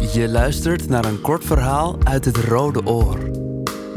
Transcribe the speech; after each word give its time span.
Je 0.00 0.28
luistert 0.28 0.88
naar 0.88 1.04
een 1.04 1.20
kort 1.20 1.44
verhaal 1.44 2.04
uit 2.04 2.24
het 2.24 2.36
Rode 2.36 2.86
Oor. 2.86 3.18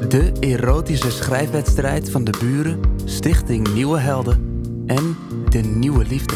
De 0.09 0.37
erotische 0.39 1.11
schrijfwedstrijd 1.11 2.09
van 2.11 2.23
de 2.23 2.37
buren, 2.39 2.81
Stichting 3.05 3.73
Nieuwe 3.73 3.99
Helden 3.99 4.61
en 4.85 5.17
de 5.49 5.59
Nieuwe 5.59 6.05
Liefde. 6.05 6.35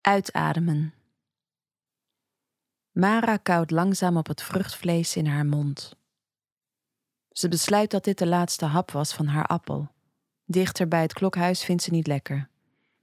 Uitademen. 0.00 0.94
Mara 2.90 3.36
kauwt 3.36 3.70
langzaam 3.70 4.16
op 4.16 4.26
het 4.26 4.42
vruchtvlees 4.42 5.16
in 5.16 5.26
haar 5.26 5.46
mond. 5.46 5.96
Ze 7.32 7.48
besluit 7.48 7.90
dat 7.90 8.04
dit 8.04 8.18
de 8.18 8.26
laatste 8.26 8.64
hap 8.64 8.90
was 8.90 9.14
van 9.14 9.26
haar 9.26 9.46
appel. 9.46 9.88
Dichter 10.44 10.88
bij 10.88 11.02
het 11.02 11.12
klokhuis 11.12 11.64
vindt 11.64 11.82
ze 11.82 11.90
niet 11.90 12.06
lekker. 12.06 12.48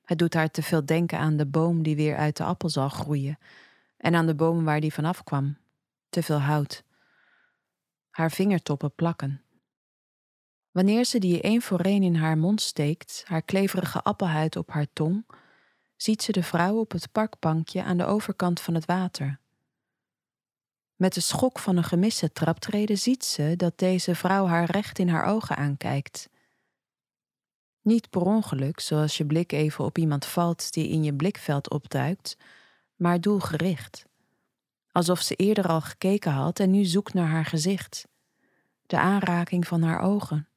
Het 0.06 0.18
doet 0.18 0.34
haar 0.34 0.52
te 0.52 0.64
veel 0.64 0.86
denken 0.86 1.20
aan 1.20 1.38
de 1.38 1.46
boom 1.46 1.84
die 1.84 1.96
weer 1.96 2.18
uit 2.18 2.38
de 2.38 2.44
appel 2.44 2.70
zal 2.70 2.90
groeien 2.90 3.38
en 3.98 4.16
aan 4.16 4.26
de 4.26 4.36
boom 4.36 4.64
waar 4.64 4.82
die 4.82 4.94
vanaf 4.94 5.24
kwam. 5.24 5.58
Te 6.10 6.24
veel 6.24 6.40
hout. 6.40 6.84
Haar 8.10 8.32
vingertoppen 8.32 8.96
plakken. 8.96 9.42
Wanneer 10.72 11.06
ze 11.06 11.20
die 11.20 11.42
één 11.42 11.62
voor 11.62 11.80
één 11.80 12.04
in 12.04 12.16
haar 12.16 12.38
mond 12.38 12.62
steekt, 12.62 13.24
haar 13.28 13.42
kleverige 13.42 14.02
appelhuid 14.02 14.56
op 14.56 14.72
haar 14.72 14.88
tong, 14.94 15.26
ziet 15.96 16.22
ze 16.22 16.32
de 16.32 16.44
vrouw 16.44 16.80
op 16.80 16.92
het 16.92 17.12
parkbankje 17.12 17.84
aan 17.84 17.98
de 17.98 18.06
overkant 18.06 18.60
van 18.60 18.74
het 18.74 18.86
water. 18.86 19.40
Met 20.96 21.14
de 21.14 21.22
schok 21.22 21.60
van 21.60 21.78
een 21.78 21.84
gemiste 21.84 22.32
traptreden 22.32 22.98
ziet 22.98 23.26
ze 23.26 23.54
dat 23.56 23.78
deze 23.78 24.16
vrouw 24.16 24.46
haar 24.46 24.72
recht 24.72 25.00
in 25.00 25.10
haar 25.10 25.26
ogen 25.26 25.56
aankijkt. 25.56 26.30
Niet 27.86 28.10
per 28.10 28.22
ongeluk, 28.22 28.80
zoals 28.80 29.18
je 29.18 29.26
blik 29.26 29.52
even 29.52 29.86
op 29.86 29.98
iemand 29.98 30.26
valt 30.26 30.74
die 30.74 30.90
in 30.90 31.04
je 31.04 31.14
blikveld 31.14 31.70
opduikt, 31.70 32.38
maar 32.96 33.22
doelgericht. 33.22 34.06
Alsof 34.92 35.22
ze 35.22 35.36
eerder 35.36 35.68
al 35.68 35.82
gekeken 35.82 36.32
had 36.32 36.60
en 36.60 36.72
nu 36.72 36.86
zoekt 36.86 37.14
naar 37.14 37.28
haar 37.28 37.46
gezicht, 37.46 38.08
de 38.86 39.00
aanraking 39.00 39.68
van 39.68 39.82
haar 39.82 40.02
ogen. 40.02 40.48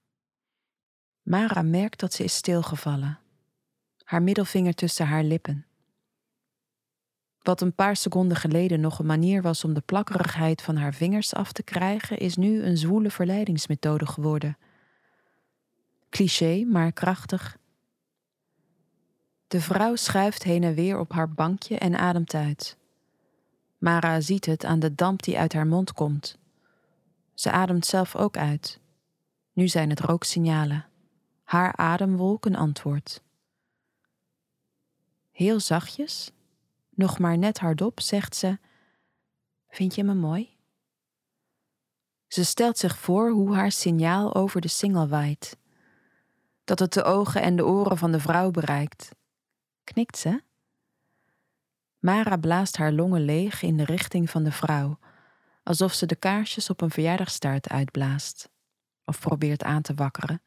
Mara 1.23 1.63
merkt 1.63 2.01
dat 2.01 2.13
ze 2.13 2.25
is 2.25 2.35
stilgevallen, 2.35 3.19
haar 4.05 4.23
middelvinger 4.23 4.75
tussen 4.75 5.07
haar 5.07 5.25
lippen. 5.25 5.67
Wat 7.43 7.61
een 7.61 7.75
paar 7.75 7.97
seconden 7.97 8.37
geleden 8.37 8.81
nog 8.81 8.99
een 8.99 9.07
manier 9.07 9.43
was 9.43 9.65
om 9.65 9.75
de 9.75 9.81
plakkerigheid 9.81 10.63
van 10.63 10.77
haar 10.77 10.95
vingers 10.95 11.35
af 11.35 11.53
te 11.53 11.63
krijgen, 11.63 12.19
is 12.19 12.37
nu 12.37 12.63
een 12.63 12.77
zwoele 12.77 13.11
verleidingsmethode 13.11 14.07
geworden. 14.07 14.57
Cliché, 16.11 16.65
maar 16.65 16.93
krachtig. 16.93 17.59
De 19.47 19.61
vrouw 19.61 19.97
schuift 19.97 20.43
heen 20.43 20.63
en 20.63 20.75
weer 20.75 20.99
op 20.99 21.13
haar 21.13 21.29
bankje 21.29 21.79
en 21.79 21.99
ademt 21.99 22.35
uit. 22.35 22.77
Mara 23.79 24.21
ziet 24.21 24.47
het 24.47 24.65
aan 24.65 24.79
de 24.79 24.95
damp 24.95 25.23
die 25.23 25.39
uit 25.39 25.53
haar 25.53 25.67
mond 25.67 25.93
komt. 25.93 26.39
Ze 27.35 27.51
ademt 27.51 27.87
zelf 27.87 28.17
ook 28.17 28.37
uit. 28.37 28.81
Nu 29.53 29.69
zijn 29.69 29.91
het 29.91 30.01
rooksignalen. 30.01 30.87
Haar 31.43 31.77
ademwolk 31.77 32.45
een 32.45 32.57
antwoord. 32.57 33.23
Heel 35.31 35.61
zachtjes, 35.61 36.31
nog 36.91 37.19
maar 37.19 37.39
net 37.39 37.59
hardop, 37.59 38.01
zegt 38.01 38.37
ze: 38.37 38.59
Vind 39.69 39.95
je 39.95 40.05
me 40.05 40.15
mooi? 40.15 40.57
Ze 42.27 42.45
stelt 42.45 42.79
zich 42.79 42.99
voor 42.99 43.31
hoe 43.31 43.55
haar 43.55 43.73
signaal 43.73 44.35
over 44.35 44.61
de 44.61 44.69
singel 44.69 45.09
waait. 45.09 45.57
Dat 46.69 46.79
het 46.79 46.93
de 46.93 47.03
ogen 47.03 47.43
en 47.43 47.57
de 47.57 47.67
oren 47.67 47.99
van 47.99 48.13
de 48.13 48.21
vrouw 48.21 48.51
bereikt. 48.51 49.11
Knikt 49.85 50.19
ze? 50.19 50.43
Mara 51.99 52.37
blaast 52.37 52.77
haar 52.77 52.93
longen 52.93 53.25
leeg 53.25 53.63
in 53.63 53.77
de 53.77 53.85
richting 53.85 54.31
van 54.31 54.43
de 54.43 54.53
vrouw, 54.53 54.99
alsof 55.63 55.93
ze 55.93 56.07
de 56.07 56.17
kaarsjes 56.17 56.71
op 56.71 56.81
een 56.81 56.91
verjaardagstaart 56.91 57.69
uitblaast, 57.69 58.51
of 59.05 59.21
probeert 59.21 59.63
aan 59.63 59.83
te 59.83 59.95
wakkeren. 59.95 60.43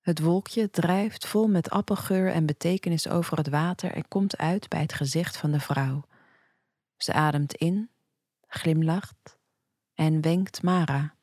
Het 0.00 0.20
wolkje 0.20 0.70
drijft 0.70 1.26
vol 1.26 1.48
met 1.48 1.70
appelgeur 1.70 2.32
en 2.32 2.46
betekenis 2.46 3.08
over 3.08 3.36
het 3.36 3.48
water 3.48 3.92
en 3.92 4.08
komt 4.08 4.36
uit 4.36 4.68
bij 4.68 4.80
het 4.80 4.92
gezicht 4.92 5.36
van 5.36 5.50
de 5.50 5.60
vrouw. 5.60 6.04
Ze 6.96 7.12
ademt 7.12 7.54
in, 7.54 7.90
glimlacht 8.46 9.38
en 9.94 10.20
wenkt 10.20 10.62
Mara. 10.62 11.13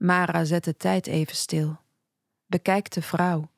Mara 0.00 0.44
zet 0.44 0.64
de 0.64 0.76
tijd 0.76 1.06
even 1.06 1.36
stil, 1.36 1.80
bekijkt 2.46 2.94
de 2.94 3.02
vrouw, 3.02 3.50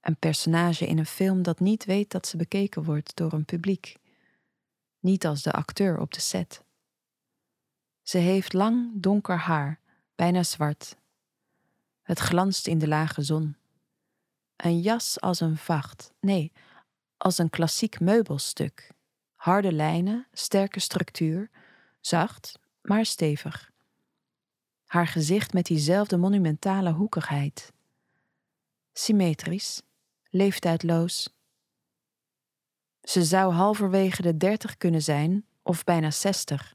een 0.00 0.16
personage 0.16 0.86
in 0.86 0.98
een 0.98 1.06
film 1.06 1.42
dat 1.42 1.60
niet 1.60 1.84
weet 1.84 2.10
dat 2.10 2.26
ze 2.26 2.36
bekeken 2.36 2.82
wordt 2.82 3.16
door 3.16 3.32
een 3.32 3.44
publiek, 3.44 3.96
niet 5.00 5.26
als 5.26 5.42
de 5.42 5.52
acteur 5.52 6.00
op 6.00 6.12
de 6.12 6.20
set. 6.20 6.62
Ze 8.02 8.18
heeft 8.18 8.52
lang 8.52 8.90
donker 8.94 9.36
haar, 9.36 9.80
bijna 10.14 10.42
zwart 10.42 10.96
het 12.08 12.18
glanst 12.18 12.66
in 12.66 12.78
de 12.78 12.88
lage 12.88 13.22
zon. 13.22 13.56
Een 14.56 14.80
jas 14.80 15.20
als 15.20 15.40
een 15.40 15.56
vacht, 15.56 16.12
nee, 16.20 16.52
als 17.16 17.38
een 17.38 17.50
klassiek 17.50 18.00
meubelstuk. 18.00 18.90
Harde 19.34 19.72
lijnen, 19.72 20.26
sterke 20.32 20.80
structuur, 20.80 21.50
zacht, 22.00 22.58
maar 22.82 23.06
stevig. 23.06 23.70
Haar 24.88 25.06
gezicht 25.06 25.52
met 25.52 25.66
diezelfde 25.66 26.16
monumentale 26.16 26.92
hoekigheid. 26.92 27.72
Symmetrisch, 28.92 29.82
leeftijdloos. 30.30 31.36
Ze 33.02 33.24
zou 33.24 33.52
halverwege 33.52 34.22
de 34.22 34.36
dertig 34.36 34.76
kunnen 34.76 35.02
zijn, 35.02 35.46
of 35.62 35.84
bijna 35.84 36.10
zestig. 36.10 36.74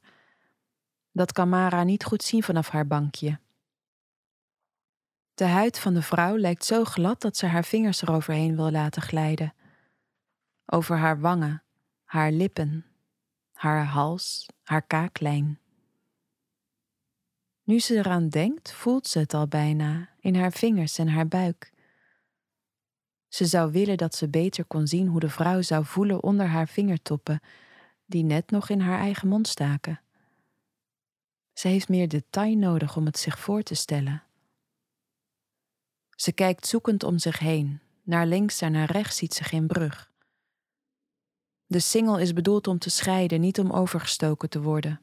Dat 1.12 1.32
kan 1.32 1.50
Mara 1.50 1.84
niet 1.84 2.04
goed 2.04 2.24
zien 2.24 2.44
vanaf 2.44 2.70
haar 2.70 2.88
bankje. 2.88 3.40
De 5.34 5.46
huid 5.46 5.80
van 5.80 5.94
de 5.94 6.02
vrouw 6.02 6.38
lijkt 6.38 6.66
zo 6.66 6.84
glad 6.84 7.22
dat 7.22 7.38
ze 7.38 7.46
haar 7.46 7.66
vingers 7.66 8.02
eroverheen 8.02 8.56
wil 8.56 8.72
laten 8.72 9.02
glijden. 9.02 9.54
Over 10.66 10.98
haar 10.98 11.20
wangen, 11.20 11.64
haar 12.04 12.32
lippen, 12.32 12.86
haar 13.54 13.86
hals, 13.86 14.50
haar 14.64 14.82
kaaklijn. 14.82 15.60
Nu 17.64 17.80
ze 17.80 17.96
eraan 17.96 18.30
denkt, 18.30 18.74
voelt 18.74 19.08
ze 19.08 19.20
het 19.20 19.34
al 19.34 19.48
bijna 19.48 20.10
in 20.20 20.36
haar 20.36 20.52
vingers 20.52 20.98
en 20.98 21.08
haar 21.08 21.28
buik. 21.28 21.72
Ze 23.28 23.46
zou 23.46 23.72
willen 23.72 23.98
dat 23.98 24.16
ze 24.16 24.30
beter 24.30 24.66
kon 24.66 24.88
zien 24.88 25.08
hoe 25.08 25.20
de 25.20 25.30
vrouw 25.30 25.62
zou 25.62 25.86
voelen 25.86 26.24
onder 26.24 26.46
haar 26.46 26.68
vingertoppen, 26.68 27.40
die 28.06 28.24
net 28.24 28.52
nog 28.52 28.70
in 28.70 28.80
haar 28.80 29.00
eigen 29.00 29.28
mond 29.28 29.48
staken. 29.48 30.02
Ze 31.54 31.68
heeft 31.68 31.90
meer 31.90 32.08
detail 32.08 32.56
nodig 32.56 32.96
om 32.98 33.06
het 33.06 33.18
zich 33.18 33.40
voor 33.40 33.64
te 33.64 33.76
stellen. 33.76 34.24
Ze 36.16 36.32
kijkt 36.32 36.68
zoekend 36.68 37.04
om 37.04 37.18
zich 37.20 37.40
heen. 37.40 37.80
Naar 38.04 38.26
links 38.26 38.62
en 38.62 38.72
naar 38.72 38.92
rechts 38.92 39.18
ziet 39.18 39.34
ze 39.34 39.44
geen 39.44 39.68
brug. 39.68 40.12
De 41.66 41.80
singel 41.80 42.20
is 42.20 42.34
bedoeld 42.34 42.68
om 42.68 42.80
te 42.80 42.90
scheiden, 42.90 43.42
niet 43.42 43.60
om 43.60 43.72
overgestoken 43.72 44.50
te 44.50 44.62
worden. 44.62 45.02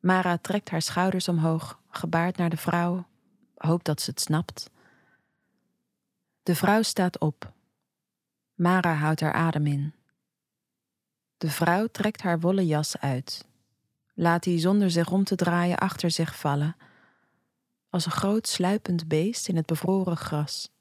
Mara 0.00 0.38
trekt 0.38 0.70
haar 0.70 0.82
schouders 0.82 1.28
omhoog, 1.28 1.80
gebaart 1.88 2.36
naar 2.36 2.50
de 2.50 2.56
vrouw, 2.56 3.06
hoopt 3.56 3.84
dat 3.84 4.00
ze 4.00 4.10
het 4.10 4.20
snapt. 4.20 4.70
De 6.42 6.54
vrouw 6.54 6.82
staat 6.82 7.18
op. 7.18 7.52
Mara 8.54 8.94
houdt 8.94 9.20
haar 9.20 9.32
adem 9.32 9.66
in. 9.66 9.94
De 11.36 11.50
vrouw 11.50 11.86
trekt 11.86 12.22
haar 12.22 12.40
wollen 12.40 12.66
jas 12.66 12.98
uit, 12.98 13.46
laat 14.14 14.42
die 14.42 14.58
zonder 14.58 14.90
zich 14.90 15.10
om 15.10 15.24
te 15.24 15.36
draaien 15.36 15.78
achter 15.78 16.10
zich 16.10 16.36
vallen 16.36 16.76
als 17.90 18.04
een 18.06 18.12
groot 18.12 18.48
sluipend 18.48 19.08
beest 19.08 19.48
in 19.48 19.56
het 19.56 19.66
bevroren 19.66 20.16
gras. 20.16 20.72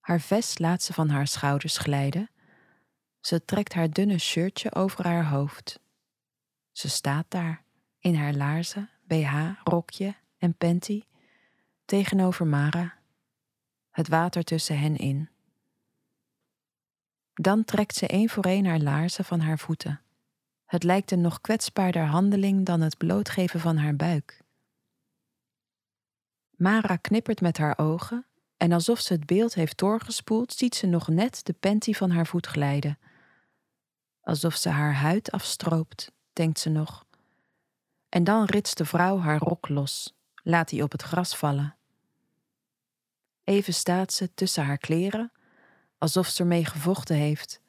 Haar 0.00 0.20
vest 0.20 0.58
laat 0.58 0.82
ze 0.82 0.92
van 0.92 1.08
haar 1.08 1.26
schouders 1.26 1.78
glijden. 1.78 2.30
Ze 3.20 3.44
trekt 3.44 3.72
haar 3.72 3.90
dunne 3.90 4.18
shirtje 4.18 4.74
over 4.74 5.04
haar 5.04 5.28
hoofd. 5.28 5.80
Ze 6.72 6.88
staat 6.88 7.26
daar, 7.28 7.64
in 8.06 8.14
haar 8.14 8.34
laarzen, 8.34 8.90
BH, 9.02 9.34
rokje 9.64 10.14
en 10.38 10.54
panty, 10.54 11.02
tegenover 11.84 12.46
Mara, 12.46 12.94
het 13.90 14.08
water 14.08 14.44
tussen 14.44 14.78
hen 14.78 14.96
in. 14.96 15.28
Dan 17.34 17.64
trekt 17.64 17.94
ze 17.94 18.06
één 18.06 18.28
voor 18.28 18.44
één 18.44 18.64
haar 18.64 18.78
laarzen 18.78 19.24
van 19.24 19.40
haar 19.40 19.58
voeten. 19.58 20.00
Het 20.66 20.82
lijkt 20.82 21.10
een 21.10 21.20
nog 21.20 21.40
kwetsbaarder 21.40 22.04
handeling 22.04 22.66
dan 22.66 22.80
het 22.80 22.96
blootgeven 22.96 23.60
van 23.60 23.76
haar 23.76 23.96
buik. 23.96 24.42
Mara 26.50 26.96
knippert 26.96 27.40
met 27.40 27.58
haar 27.58 27.78
ogen 27.78 28.26
en 28.56 28.72
alsof 28.72 29.00
ze 29.00 29.12
het 29.12 29.26
beeld 29.26 29.54
heeft 29.54 29.78
doorgespoeld, 29.78 30.52
ziet 30.52 30.74
ze 30.74 30.86
nog 30.86 31.08
net 31.08 31.44
de 31.44 31.52
panty 31.52 31.92
van 31.92 32.10
haar 32.10 32.26
voet 32.26 32.46
glijden. 32.46 32.98
Alsof 34.20 34.54
ze 34.54 34.68
haar 34.68 34.94
huid 34.94 35.30
afstroopt, 35.30 36.12
denkt 36.32 36.58
ze 36.58 36.68
nog. 36.68 37.05
En 38.16 38.24
dan 38.24 38.44
ritst 38.44 38.76
de 38.76 38.84
vrouw 38.84 39.18
haar 39.18 39.38
rok 39.38 39.68
los, 39.68 40.16
laat 40.42 40.68
die 40.68 40.82
op 40.82 40.92
het 40.92 41.02
gras 41.02 41.36
vallen. 41.36 41.76
Even 43.44 43.74
staat 43.74 44.12
ze 44.12 44.34
tussen 44.34 44.64
haar 44.64 44.78
kleren, 44.78 45.32
alsof 45.98 46.28
ze 46.28 46.42
ermee 46.42 46.64
gevochten 46.64 47.16
heeft, 47.16 47.60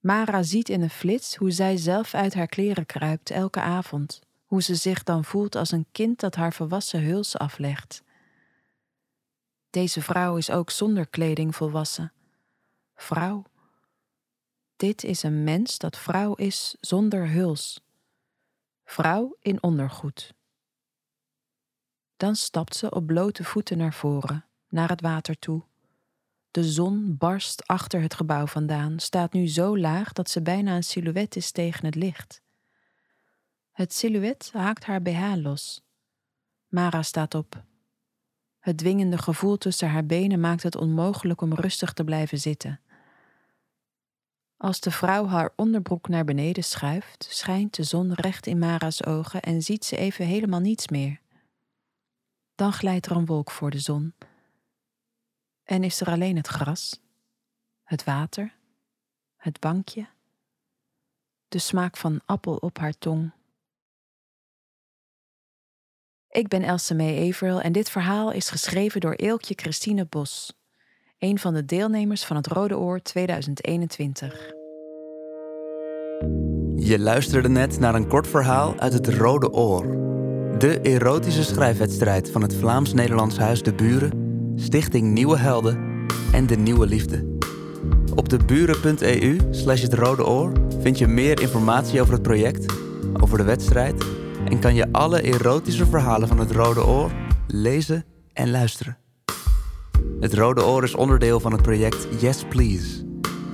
Mara 0.00 0.42
ziet 0.42 0.68
in 0.68 0.82
een 0.82 0.90
flits 0.90 1.36
hoe 1.36 1.50
zij 1.50 1.76
zelf 1.76 2.14
uit 2.14 2.34
haar 2.34 2.46
kleren 2.46 2.86
kruipt 2.86 3.30
elke 3.30 3.60
avond, 3.60 4.20
hoe 4.44 4.62
ze 4.62 4.74
zich 4.74 5.02
dan 5.02 5.24
voelt 5.24 5.54
als 5.56 5.70
een 5.70 5.86
kind 5.92 6.20
dat 6.20 6.34
haar 6.34 6.52
volwassen 6.52 7.00
huls 7.00 7.38
aflegt. 7.38 8.02
Deze 9.70 10.02
vrouw 10.02 10.36
is 10.36 10.50
ook 10.50 10.70
zonder 10.70 11.06
kleding 11.06 11.56
volwassen. 11.56 12.12
Vrouw. 12.94 13.44
Dit 14.76 15.04
is 15.04 15.22
een 15.22 15.44
mens 15.44 15.78
dat 15.78 15.98
vrouw 15.98 16.34
is 16.34 16.76
zonder 16.80 17.28
huls. 17.28 17.80
Vrouw 18.90 19.36
in 19.40 19.62
ondergoed. 19.62 20.34
Dan 22.16 22.36
stapt 22.36 22.76
ze 22.76 22.90
op 22.90 23.06
blote 23.06 23.44
voeten 23.44 23.78
naar 23.78 23.94
voren, 23.94 24.44
naar 24.68 24.88
het 24.88 25.00
water 25.00 25.38
toe. 25.38 25.62
De 26.50 26.64
zon 26.64 27.16
barst 27.16 27.66
achter 27.66 28.00
het 28.00 28.14
gebouw 28.14 28.46
vandaan, 28.46 28.98
staat 28.98 29.32
nu 29.32 29.48
zo 29.48 29.78
laag 29.78 30.12
dat 30.12 30.30
ze 30.30 30.42
bijna 30.42 30.76
een 30.76 30.84
silhouet 30.84 31.36
is 31.36 31.50
tegen 31.50 31.84
het 31.84 31.94
licht. 31.94 32.42
Het 33.70 33.92
silhouet 33.94 34.50
haakt 34.52 34.84
haar 34.84 35.02
BH 35.02 35.34
los. 35.36 35.82
Mara 36.68 37.02
staat 37.02 37.34
op. 37.34 37.64
Het 38.58 38.78
dwingende 38.78 39.18
gevoel 39.18 39.58
tussen 39.58 39.88
haar 39.88 40.06
benen 40.06 40.40
maakt 40.40 40.62
het 40.62 40.76
onmogelijk 40.76 41.40
om 41.40 41.54
rustig 41.54 41.92
te 41.92 42.04
blijven 42.04 42.38
zitten. 42.38 42.80
Als 44.62 44.80
de 44.80 44.90
vrouw 44.90 45.26
haar 45.26 45.52
onderbroek 45.56 46.08
naar 46.08 46.24
beneden 46.24 46.64
schuift, 46.64 47.26
schijnt 47.30 47.74
de 47.74 47.82
zon 47.82 48.12
recht 48.12 48.46
in 48.46 48.58
Mara's 48.58 49.04
ogen 49.04 49.42
en 49.42 49.62
ziet 49.62 49.84
ze 49.84 49.96
even 49.96 50.26
helemaal 50.26 50.60
niets 50.60 50.88
meer. 50.88 51.20
Dan 52.54 52.72
glijdt 52.72 53.06
er 53.06 53.16
een 53.16 53.26
wolk 53.26 53.50
voor 53.50 53.70
de 53.70 53.78
zon. 53.78 54.14
En 55.64 55.84
is 55.84 56.00
er 56.00 56.06
alleen 56.06 56.36
het 56.36 56.46
gras, 56.46 57.00
het 57.82 58.04
water, 58.04 58.54
het 59.36 59.60
bankje, 59.60 60.08
de 61.48 61.58
smaak 61.58 61.96
van 61.96 62.20
appel 62.24 62.56
op 62.56 62.78
haar 62.78 62.98
tong. 62.98 63.32
Ik 66.28 66.48
ben 66.48 66.62
Else 66.62 66.94
May 66.94 67.28
Averill 67.28 67.58
en 67.58 67.72
dit 67.72 67.90
verhaal 67.90 68.30
is 68.30 68.50
geschreven 68.50 69.00
door 69.00 69.14
Eelkje 69.14 69.54
Christine 69.54 70.04
Bos, 70.04 70.52
een 71.20 71.38
van 71.38 71.54
de 71.54 71.64
deelnemers 71.64 72.24
van 72.24 72.36
het 72.36 72.46
Rode 72.46 72.78
Oor 72.78 73.02
2021. 73.02 74.52
Je 76.76 76.96
luisterde 76.98 77.48
net 77.48 77.78
naar 77.78 77.94
een 77.94 78.08
kort 78.08 78.26
verhaal 78.26 78.78
uit 78.78 78.92
het 78.92 79.08
Rode 79.08 79.52
Oor. 79.52 79.86
De 80.58 80.80
erotische 80.80 81.44
schrijfwedstrijd 81.44 82.30
van 82.30 82.42
het 82.42 82.54
Vlaams-Nederlands 82.54 83.38
Huis 83.38 83.62
De 83.62 83.74
Buren, 83.74 84.52
Stichting 84.56 85.12
Nieuwe 85.12 85.38
Helden 85.38 86.06
en 86.32 86.46
De 86.46 86.56
Nieuwe 86.56 86.86
Liefde. 86.86 87.38
Op 88.14 88.28
de 88.28 88.44
buren.eu 88.44 89.38
slash 89.50 89.82
het 89.82 89.94
Rode 89.94 90.26
Oor 90.26 90.52
vind 90.80 90.98
je 90.98 91.06
meer 91.06 91.40
informatie 91.40 92.00
over 92.00 92.12
het 92.12 92.22
project, 92.22 92.74
over 93.20 93.38
de 93.38 93.44
wedstrijd 93.44 94.04
en 94.44 94.60
kan 94.60 94.74
je 94.74 94.92
alle 94.92 95.22
erotische 95.22 95.86
verhalen 95.86 96.28
van 96.28 96.38
het 96.38 96.50
Rode 96.50 96.86
Oor 96.86 97.10
lezen 97.46 98.04
en 98.32 98.50
luisteren. 98.50 98.98
Het 100.20 100.34
Rode 100.34 100.64
Oor 100.64 100.82
is 100.82 100.94
onderdeel 100.94 101.40
van 101.40 101.52
het 101.52 101.62
project 101.62 102.20
Yes 102.20 102.44
Please, 102.44 103.04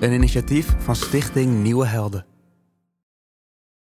een 0.00 0.12
initiatief 0.12 0.74
van 0.78 0.96
Stichting 0.96 1.62
Nieuwe 1.62 1.86
Helden. 1.86 2.35